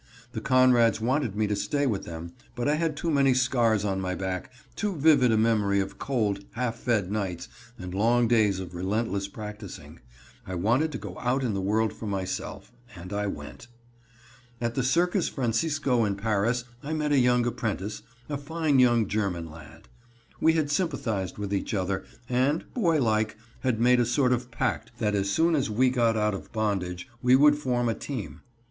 [0.31, 4.01] The Conrads wanted me to stay with them, but I had too many scars on
[4.01, 8.73] my back, too vivid a memory of cold, half fed nights and long days of
[8.73, 9.99] relentless practicing.
[10.47, 13.67] I wanted to go out in the world for myself, and I went.
[14.59, 19.51] At the Circus Francisco in Paris I met a young apprentice, a fine young German
[19.51, 19.87] lad.
[20.39, 24.93] We had sympathized with each other, and, boy like, had made a sort of pact
[24.97, 28.41] that as soon as we got out of bondage we would form a team.